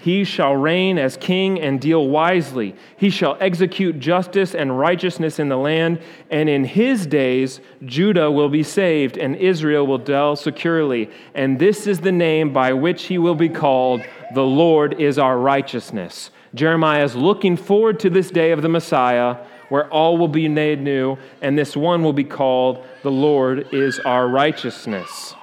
[0.01, 2.75] he shall reign as king and deal wisely.
[2.97, 8.49] He shall execute justice and righteousness in the land, and in his days Judah will
[8.49, 11.11] be saved, and Israel will dwell securely.
[11.35, 14.01] And this is the name by which he will be called
[14.33, 16.31] The Lord is our righteousness.
[16.55, 19.37] Jeremiah is looking forward to this day of the Messiah
[19.69, 23.99] where all will be made new, and this one will be called The Lord is
[23.99, 25.35] our righteousness.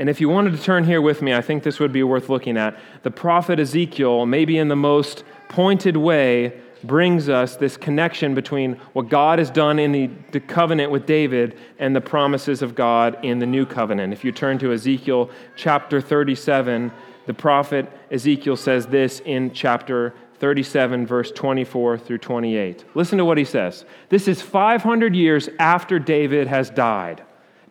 [0.00, 2.30] And if you wanted to turn here with me, I think this would be worth
[2.30, 2.74] looking at.
[3.02, 9.10] The prophet Ezekiel, maybe in the most pointed way brings us this connection between what
[9.10, 13.40] God has done in the, the, covenant with David and the promises of God in
[13.40, 14.14] the new covenant.
[14.14, 16.90] If you turn to Ezekiel chapter 37,
[17.26, 22.86] the prophet Ezekiel says this in chapter 37, verse 24 through 28.
[22.94, 23.84] Listen to what he says.
[24.08, 27.22] This is 500 years after David has died.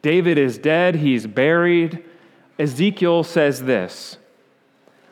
[0.03, 2.03] David is dead, he's buried.
[2.59, 4.17] Ezekiel says this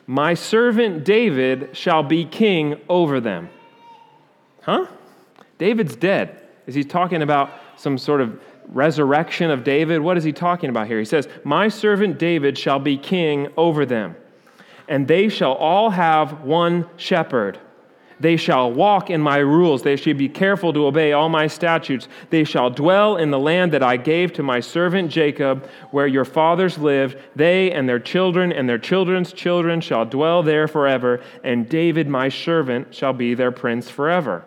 [0.06, 3.48] My servant David shall be king over them.
[4.62, 4.86] Huh?
[5.56, 6.42] David's dead.
[6.66, 10.00] Is he talking about some sort of resurrection of David?
[10.00, 10.98] What is he talking about here?
[10.98, 14.14] He says, My servant David shall be king over them,
[14.86, 17.58] and they shall all have one shepherd.
[18.20, 19.82] They shall walk in my rules.
[19.82, 22.08] They shall be careful to obey all my statutes.
[22.30, 26.24] They shall dwell in the land that I gave to my servant Jacob, where your
[26.24, 27.16] fathers lived.
[27.36, 32.28] They and their children and their children's children shall dwell there forever, and David, my
[32.28, 34.44] servant, shall be their prince forever.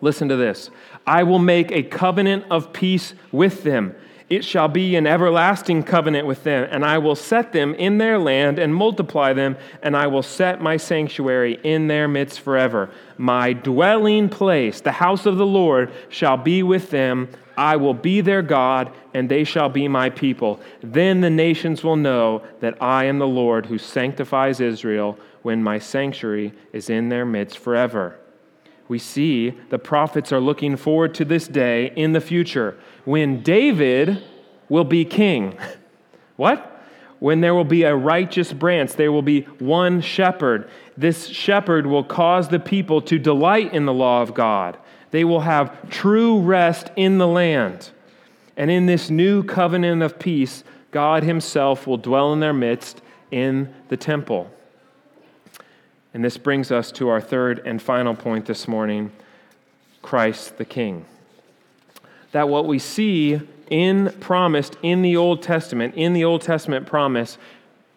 [0.00, 0.70] Listen to this
[1.06, 3.94] I will make a covenant of peace with them.
[4.30, 8.16] It shall be an everlasting covenant with them, and I will set them in their
[8.16, 12.90] land and multiply them, and I will set my sanctuary in their midst forever.
[13.18, 17.28] My dwelling place, the house of the Lord, shall be with them.
[17.58, 20.60] I will be their God, and they shall be my people.
[20.80, 25.80] Then the nations will know that I am the Lord who sanctifies Israel when my
[25.80, 28.16] sanctuary is in their midst forever
[28.90, 34.22] we see the prophets are looking forward to this day in the future when David
[34.68, 35.56] will be king.
[36.36, 36.66] What?
[37.18, 40.70] When there will be a righteous branch, there will be one shepherd.
[40.96, 44.78] This shepherd will cause the people to delight in the law of God.
[45.10, 47.90] They will have true rest in the land.
[48.56, 53.72] And in this new covenant of peace, God Himself will dwell in their midst in
[53.88, 54.50] the temple.
[56.14, 59.12] And this brings us to our third and final point this morning
[60.02, 61.04] Christ the King.
[62.32, 63.40] That what we see
[63.70, 67.38] in promised in the Old Testament, in the Old Testament promise,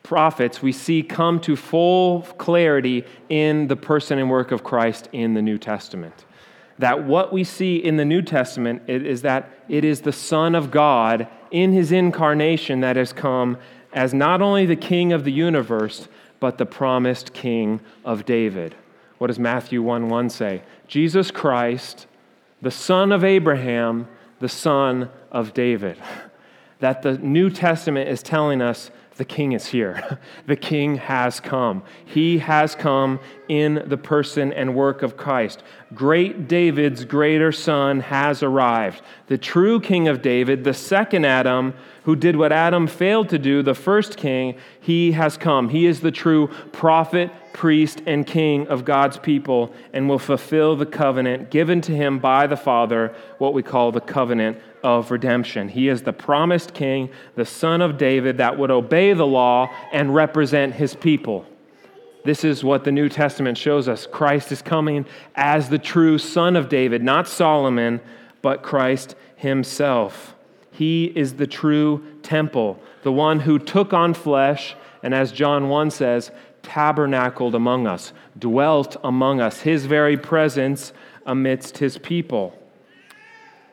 [0.03, 5.33] prophets, we see come to full clarity in the person and work of Christ in
[5.33, 6.25] the New Testament.
[6.79, 10.71] That what we see in the New Testament is that it is the Son of
[10.71, 13.57] God in his incarnation that has come
[13.93, 16.07] as not only the King of the universe,
[16.43, 18.75] but the promised king of David.
[19.17, 20.63] What does Matthew 1 1 say?
[20.89, 22.05] Jesus Christ,
[22.61, 24.09] the son of Abraham,
[24.43, 25.95] the son of David.
[26.79, 30.19] That the New Testament is telling us the king is here.
[30.47, 31.82] The king has come.
[32.03, 35.63] He has come in the person and work of Christ.
[35.93, 39.01] Great David's greater son has arrived.
[39.27, 43.63] The true king of David, the second Adam, who did what Adam failed to do,
[43.63, 45.69] the first king, he has come.
[45.69, 50.85] He is the true prophet, priest, and king of God's people and will fulfill the
[50.85, 55.69] covenant given to him by the Father, what we call the covenant of redemption.
[55.69, 60.13] He is the promised king, the son of David that would obey the law and
[60.13, 61.45] represent his people.
[62.25, 64.07] This is what the New Testament shows us.
[64.07, 68.01] Christ is coming as the true son of David, not Solomon,
[68.41, 70.35] but Christ himself.
[70.71, 75.91] He is the true temple, the one who took on flesh, and as John 1
[75.91, 76.31] says,
[76.63, 80.93] tabernacled among us, dwelt among us, his very presence
[81.26, 82.58] amidst his people.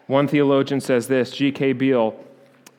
[0.06, 1.72] One theologian says this G.K.
[1.74, 2.24] Beale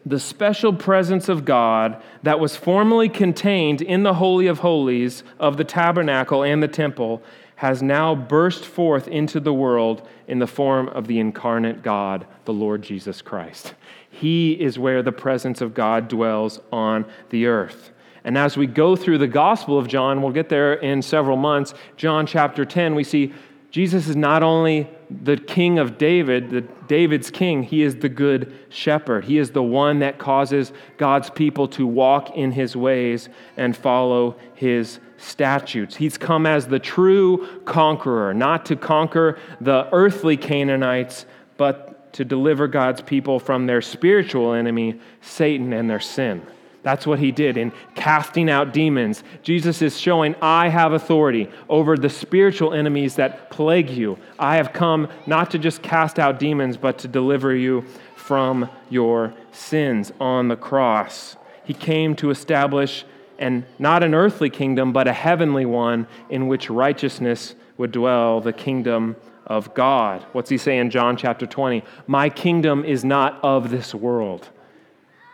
[0.06, 5.58] the special presence of God that was formerly contained in the Holy of Holies of
[5.58, 7.22] the tabernacle and the temple
[7.58, 12.54] has now burst forth into the world in the form of the incarnate God, the
[12.54, 13.76] Lord Jesus Christ.
[14.10, 17.92] He is where the presence of God dwells on the earth.
[18.24, 21.74] And as we go through the Gospel of John, we'll get there in several months,
[21.98, 23.34] John chapter 10, we see
[23.72, 28.54] Jesus is not only the king of David, the David's king, he is the good
[28.68, 29.24] shepherd.
[29.24, 34.36] He is the one that causes God's people to walk in his ways and follow
[34.56, 35.96] his statutes.
[35.96, 42.68] He's come as the true conqueror, not to conquer the earthly Canaanites, but to deliver
[42.68, 46.46] God's people from their spiritual enemy, Satan, and their sin.
[46.84, 49.24] That's what he did in casting out demons.
[49.44, 54.18] Jesus is showing, I have authority over the spiritual enemies that plague you.
[54.40, 59.34] I have come not to just cast out demons, but to deliver you from your
[59.52, 61.36] sins on the cross.
[61.64, 63.06] He came to establish
[63.38, 68.54] and not an earthly kingdom, but a heavenly one in which righteousness would dwell, the
[68.54, 69.16] kingdom
[69.48, 70.24] of God.
[70.32, 71.84] What's he say in John chapter 20?
[72.08, 74.50] My kingdom is not of this world.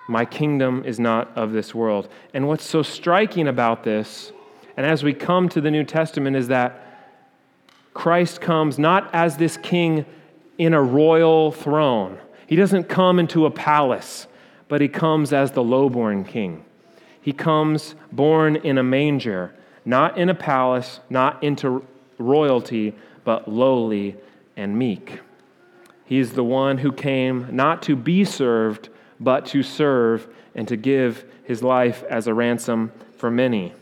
[0.07, 2.07] My kingdom is not of this world.
[2.33, 4.31] And what's so striking about this,
[4.77, 6.83] and as we come to the New Testament, is that
[7.93, 10.05] Christ comes not as this king
[10.57, 12.19] in a royal throne.
[12.47, 14.27] He doesn't come into a palace,
[14.67, 16.63] but he comes as the lowborn king.
[17.19, 19.53] He comes born in a manger,
[19.83, 21.85] not in a palace, not into
[22.17, 24.15] royalty, but lowly
[24.55, 25.19] and meek.
[26.05, 28.89] He is the one who came not to be served,
[29.19, 33.73] but to serve and to give his life as a ransom for many.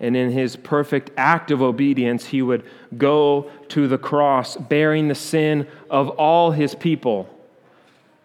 [0.00, 2.64] And in his perfect act of obedience, he would
[2.96, 7.28] go to the cross, bearing the sin of all his people,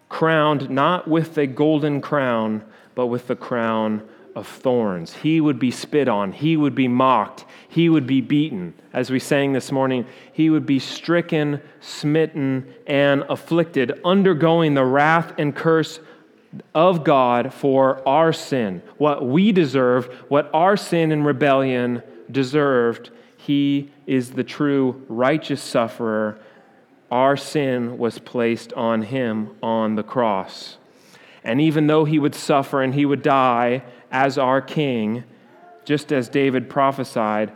[0.10, 2.64] crowned not with a golden crown,
[2.96, 4.08] but with the crown
[4.40, 5.14] of thorns.
[5.14, 8.74] He would be spit on, he would be mocked, he would be beaten.
[8.94, 15.34] As we sang this morning, he would be stricken, smitten, and afflicted, undergoing the wrath
[15.38, 16.00] and curse
[16.74, 18.82] of God for our sin.
[18.98, 26.40] What we deserve, what our sin and rebellion deserved, he is the true righteous sufferer.
[27.12, 30.78] Our sin was placed on him on the cross.
[31.44, 35.24] And even though he would suffer and he would die as our king,
[35.86, 37.52] just as David prophesied,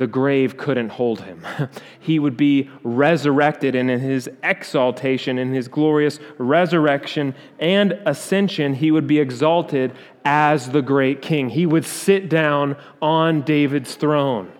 [0.00, 1.46] the grave couldn't hold him.
[2.00, 8.90] he would be resurrected, and in his exaltation, in his glorious resurrection and ascension, he
[8.90, 9.92] would be exalted
[10.24, 11.50] as the great king.
[11.50, 14.50] He would sit down on David's throne,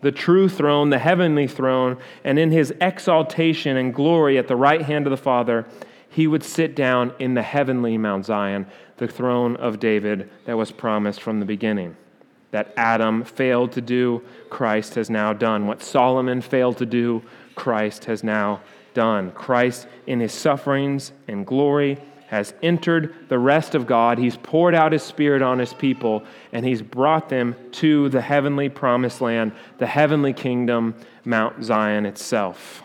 [0.00, 4.82] the true throne, the heavenly throne, and in his exaltation and glory at the right
[4.82, 5.64] hand of the Father,
[6.08, 10.72] he would sit down in the heavenly Mount Zion, the throne of David that was
[10.72, 11.96] promised from the beginning
[12.50, 15.66] that Adam failed to do, Christ has now done.
[15.66, 17.22] What Solomon failed to do,
[17.54, 18.60] Christ has now
[18.94, 19.32] done.
[19.32, 21.98] Christ, in his sufferings and glory,
[22.28, 24.18] has entered the rest of God.
[24.18, 28.68] He's poured out his Spirit on his people, and he's brought them to the heavenly
[28.68, 30.94] promised land, the heavenly kingdom,
[31.24, 32.82] Mount Zion itself.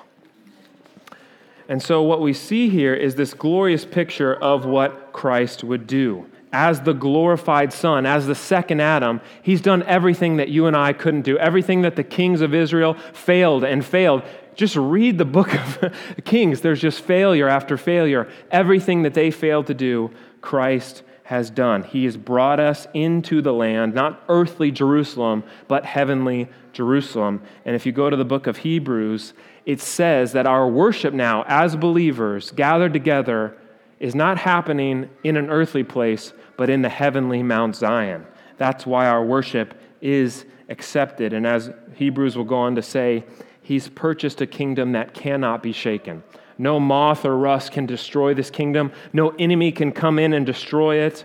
[1.74, 6.28] And so, what we see here is this glorious picture of what Christ would do
[6.52, 10.94] as the glorified Son, as the second Adam, he's done everything that you and I
[10.94, 14.22] couldn't do, everything that the kings of Israel failed and failed.
[14.54, 15.92] Just read the book of
[16.26, 16.62] Kings.
[16.62, 18.30] There's just failure after failure.
[18.52, 20.12] Everything that they failed to do,
[20.42, 21.82] Christ has done.
[21.82, 27.42] He has brought us into the land, not earthly Jerusalem, but heavenly Jerusalem.
[27.66, 29.34] And if you go to the book of Hebrews,
[29.66, 33.58] it says that our worship now, as believers gathered together,
[34.00, 38.26] is not happening in an earthly place, but in the heavenly Mount Zion.
[38.58, 41.34] That's why our worship is accepted.
[41.34, 43.24] And as Hebrews will go on to say,
[43.62, 46.22] He's purchased a kingdom that cannot be shaken.
[46.58, 48.92] No moth or rust can destroy this kingdom.
[49.14, 51.24] No enemy can come in and destroy it.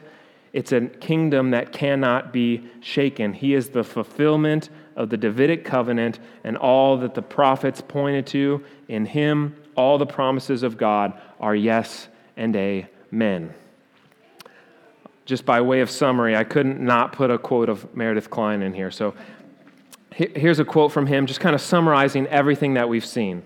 [0.52, 3.32] It's a kingdom that cannot be shaken.
[3.32, 8.62] He is the fulfillment of the Davidic covenant and all that the prophets pointed to.
[8.88, 13.54] In him, all the promises of God are yes and amen.
[15.24, 18.74] Just by way of summary, I couldn't not put a quote of Meredith Kline in
[18.74, 18.90] here.
[18.90, 19.14] So
[20.12, 23.44] here's a quote from him, just kind of summarizing everything that we've seen.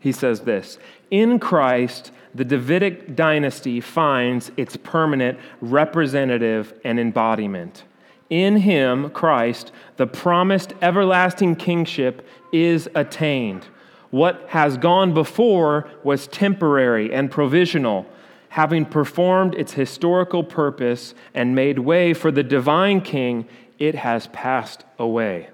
[0.00, 0.78] He says this
[1.12, 7.84] In Christ, the Davidic dynasty finds its permanent representative and embodiment.
[8.30, 13.66] In him, Christ, the promised everlasting kingship is attained.
[14.10, 18.06] What has gone before was temporary and provisional,
[18.50, 23.46] having performed its historical purpose and made way for the divine king,
[23.78, 25.48] it has passed away.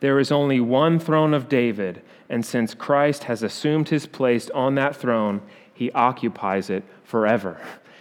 [0.00, 4.74] There is only one throne of David, and since Christ has assumed his place on
[4.76, 5.40] that throne,
[5.72, 7.58] he occupies it forever.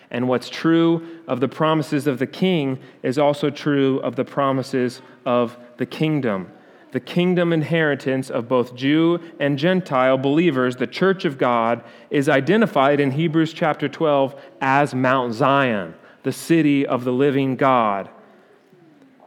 [0.09, 5.01] And what's true of the promises of the king is also true of the promises
[5.25, 6.51] of the kingdom
[6.91, 12.99] the kingdom inheritance of both Jew and Gentile believers, the church of God, is identified
[12.99, 15.93] in Hebrews chapter 12 as Mount Zion,
[16.23, 18.09] the city of the living God.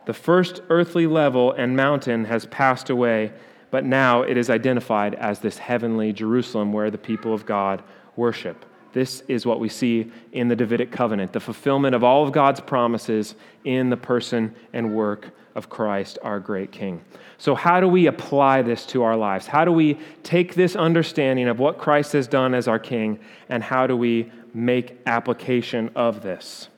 [0.07, 3.33] The first earthly level and mountain has passed away,
[3.71, 7.83] but now it is identified as this heavenly Jerusalem where the people of God
[8.17, 8.65] worship.
[8.93, 12.61] This is what we see in the Davidic covenant, the fulfillment of all of God's
[12.61, 13.35] promises
[13.65, 17.03] in the person and work of Christ, our great King.
[17.39, 19.47] So, how do we apply this to our lives?
[19.47, 23.19] How do we take this understanding of what Christ has done as our King,
[23.49, 26.69] and how do we make application of this?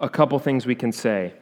[0.00, 1.32] A couple things we can say.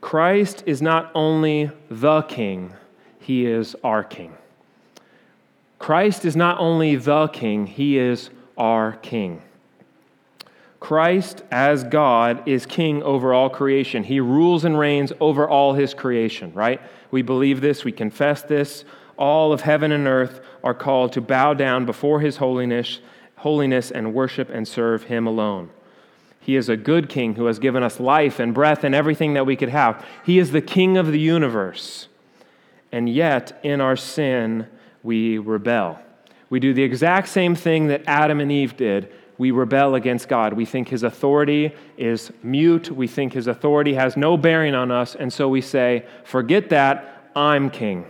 [0.00, 2.72] Christ is not only the King,
[3.18, 4.34] he is our King.
[5.78, 9.42] Christ is not only the King, he is our King.
[10.80, 14.04] Christ, as God, is king over all creation.
[14.04, 16.80] He rules and reigns over all his creation, right?
[17.10, 18.84] We believe this, we confess this.
[19.16, 23.00] All of heaven and earth are called to bow down before his holiness,
[23.36, 25.70] holiness and worship and serve him alone.
[26.38, 29.46] He is a good king who has given us life and breath and everything that
[29.46, 30.04] we could have.
[30.24, 32.06] He is the king of the universe.
[32.92, 34.68] And yet, in our sin,
[35.06, 35.98] we rebel.
[36.50, 39.12] We do the exact same thing that Adam and Eve did.
[39.38, 40.52] We rebel against God.
[40.52, 42.90] We think his authority is mute.
[42.90, 45.14] We think his authority has no bearing on us.
[45.14, 48.06] And so we say, Forget that, I'm king.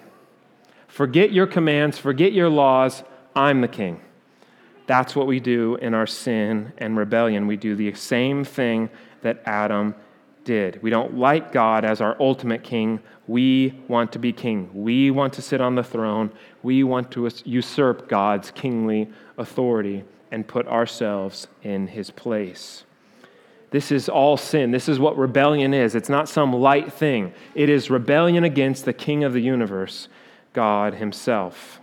[0.88, 4.01] Forget your commands, forget your laws, I'm the king.
[4.86, 7.47] That's what we do in our sin and rebellion.
[7.47, 8.88] We do the same thing
[9.20, 9.94] that Adam
[10.47, 10.82] did.
[10.82, 13.01] We don't like God as our ultimate king.
[13.26, 14.70] We want to be king.
[14.72, 16.30] We want to sit on the throne.
[16.62, 22.84] We want to usurp God's kingly authority and put ourselves in his place.
[23.70, 24.70] This is all sin.
[24.70, 25.94] This is what rebellion is.
[25.94, 30.09] It's not some light thing, it is rebellion against the king of the universe,
[30.55, 31.80] God himself.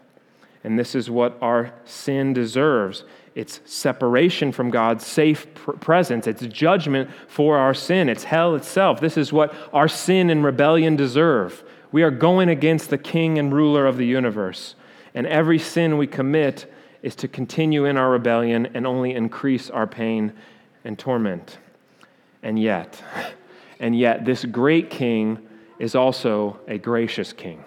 [0.64, 3.03] And this is what our sin deserves.
[3.36, 6.28] It's separation from God's safe presence.
[6.28, 8.08] It's judgment for our sin.
[8.08, 9.00] It's hell itself.
[9.00, 11.64] This is what our sin and rebellion deserve.
[11.92, 14.76] We are going against the king and ruler of the universe.
[15.16, 16.72] And every sin we commit
[17.02, 20.34] is to continue in our rebellion and only increase our pain
[20.84, 21.58] and torment.
[22.44, 23.04] And yet,
[23.80, 25.40] and yet, this great king
[25.80, 27.64] is also a gracious king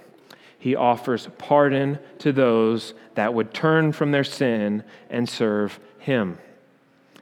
[0.66, 6.38] he offers pardon to those that would turn from their sin and serve him.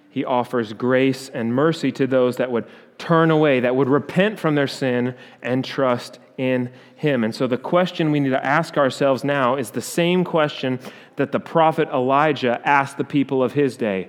[0.09, 2.65] He offers grace and mercy to those that would
[2.97, 7.23] turn away, that would repent from their sin and trust in him.
[7.23, 10.81] And so the question we need to ask ourselves now is the same question
[11.17, 14.09] that the prophet Elijah asked the people of his day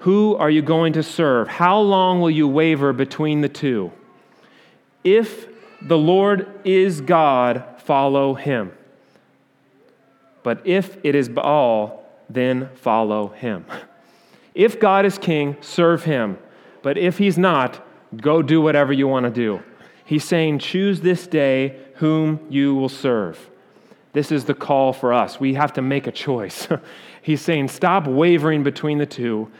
[0.00, 1.48] Who are you going to serve?
[1.48, 3.92] How long will you waver between the two?
[5.04, 5.48] If
[5.80, 8.70] the Lord is God, follow him.
[10.44, 13.64] But if it is Baal, then follow him.
[14.52, 16.36] If God is king, serve him.
[16.82, 17.86] But if he's not,
[18.16, 19.62] go do whatever you want to do.
[20.04, 23.48] He's saying, choose this day whom you will serve.
[24.12, 25.38] This is the call for us.
[25.38, 26.66] We have to make a choice.
[27.22, 29.50] He's saying, stop wavering between the two.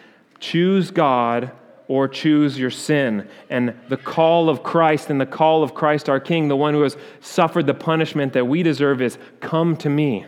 [0.41, 1.53] Choose God
[1.91, 3.29] or choose your sin.
[3.51, 6.83] And the call of Christ and the call of Christ our King, the one who
[6.83, 10.25] has suffered the punishment that we deserve, is come to me.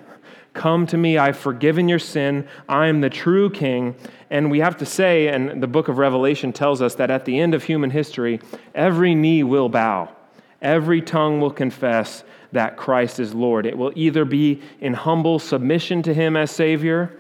[0.55, 1.19] Come to me.
[1.19, 2.49] I've forgiven your sin.
[2.69, 3.95] I am the true King.
[4.29, 7.39] And we have to say, and the book of Revelation tells us that at the
[7.39, 8.41] end of human history,
[8.75, 10.09] every knee will bow,
[10.61, 13.67] every tongue will confess that Christ is Lord.
[13.67, 17.17] It will either be in humble submission to him as Savior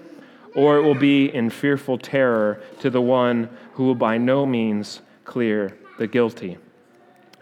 [0.54, 5.00] or it will be in fearful terror to the one who will by no means
[5.24, 6.58] clear the guilty.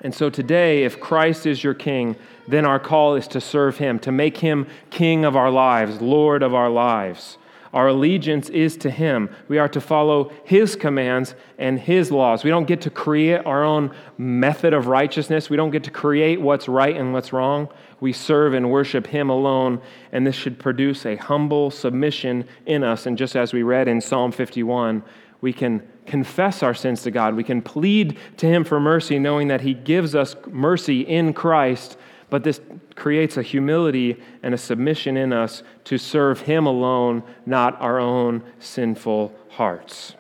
[0.03, 2.17] And so today, if Christ is your king,
[2.49, 6.43] then our call is to serve him, to make him king of our lives, Lord
[6.43, 7.37] of our lives.
[7.73, 9.31] Our allegiance is to Him.
[9.47, 12.43] We are to follow His commands and His laws.
[12.43, 15.49] We don't get to create our own method of righteousness.
[15.49, 17.69] We don't get to create what's right and what's wrong.
[18.01, 19.81] We serve and worship Him alone,
[20.13, 23.07] and this should produce a humble submission in us.
[23.07, 25.03] And just as we read in Psalm 51,
[25.41, 27.35] we can confess our sins to God.
[27.35, 31.97] We can plead to Him for mercy, knowing that He gives us mercy in Christ
[32.31, 32.61] but this
[32.95, 38.43] creates a humility and a submission in us to serve Him alone, not our own
[38.61, 40.15] sinful hearts.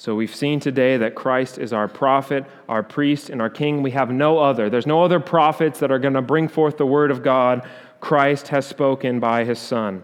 [0.00, 3.82] So we've seen today that Christ is our prophet, our priest, and our king.
[3.82, 4.70] We have no other.
[4.70, 7.68] There's no other prophets that are going to bring forth the word of God.
[8.00, 10.02] Christ has spoken by his son.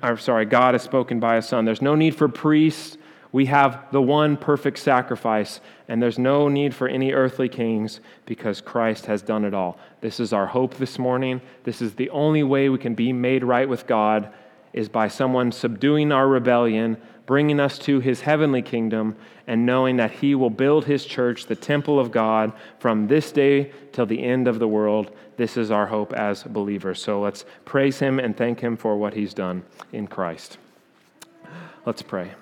[0.00, 1.64] I'm sorry, God has spoken by his son.
[1.64, 2.96] There's no need for priests
[3.32, 8.60] we have the one perfect sacrifice, and there's no need for any earthly kings because
[8.60, 9.76] Christ has done it all.
[10.02, 11.40] This is our hope this morning.
[11.64, 14.32] This is the only way we can be made right with God
[14.72, 16.96] is by someone subduing our rebellion,
[17.26, 19.16] bringing us to his heavenly kingdom,
[19.46, 23.72] and knowing that he will build his church, the temple of God, from this day
[23.92, 25.10] till the end of the world.
[25.36, 27.02] This is our hope as believers.
[27.02, 30.58] So let's praise him and thank him for what he's done in Christ.
[31.84, 32.32] Let's pray.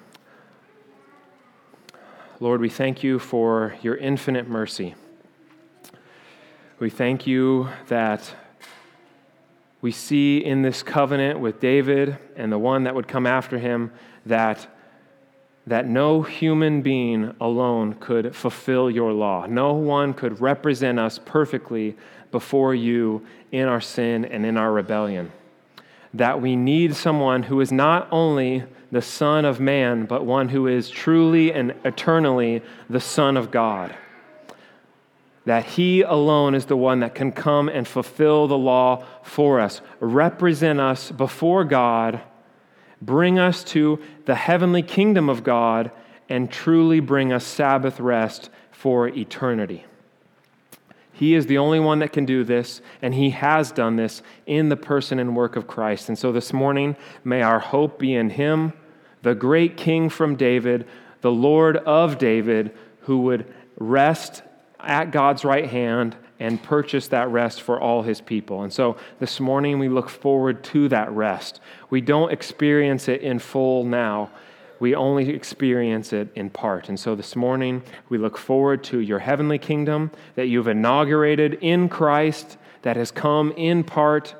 [2.38, 4.94] Lord, we thank you for your infinite mercy.
[6.78, 8.34] We thank you that
[9.82, 13.92] we see in this covenant with David and the one that would come after him
[14.30, 14.66] that,
[15.66, 19.46] that no human being alone could fulfill your law.
[19.46, 21.96] No one could represent us perfectly
[22.32, 25.30] before you in our sin and in our rebellion.
[26.12, 30.66] that we need someone who is not only the Son of Man, but one who
[30.66, 33.94] is truly and eternally the Son of God.
[35.44, 39.80] That He alone is the one that can come and fulfill the law for us,
[40.00, 42.20] represent us before God,
[43.00, 45.90] bring us to the heavenly kingdom of God,
[46.28, 49.84] and truly bring us Sabbath rest for eternity.
[51.12, 54.68] He is the only one that can do this, and He has done this in
[54.68, 56.08] the person and work of Christ.
[56.08, 58.72] And so this morning, may our hope be in Him
[59.22, 60.86] the great king from David,
[61.20, 64.42] the Lord of David, who would rest
[64.78, 68.62] at God's right hand and purchase that rest for all his people.
[68.62, 71.60] And so this morning we look forward to that rest.
[71.90, 74.30] We don't experience it in full now.
[74.80, 76.88] We only experience it in part.
[76.88, 81.88] And so this morning we look forward to your heavenly kingdom that you've inaugurated in
[81.88, 84.34] Christ, that has come in part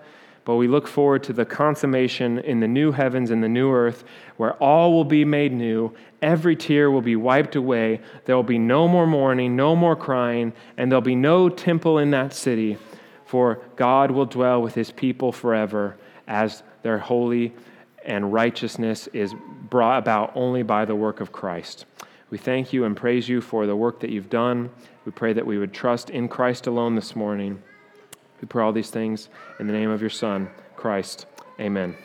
[0.51, 4.05] but we look forward to the consummation in the new heavens and the new earth
[4.37, 8.59] where all will be made new, every tear will be wiped away, there will be
[8.59, 12.77] no more mourning, no more crying, and there'll be no temple in that city,
[13.25, 15.97] for God will dwell with his people forever
[16.27, 17.53] as their holy
[18.05, 19.35] and righteousness is
[19.69, 21.85] brought about only by the work of Christ.
[22.31, 24.71] We thank you and praise you for the work that you've done.
[25.05, 27.63] We pray that we would trust in Christ alone this morning.
[28.41, 31.27] We pray all these things in the name of your Son, Christ.
[31.59, 31.97] Amen.